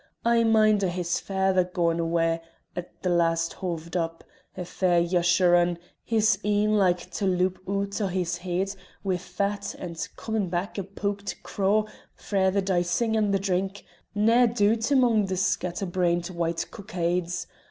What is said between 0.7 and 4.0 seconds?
o' his faither gaun awa at the last hoved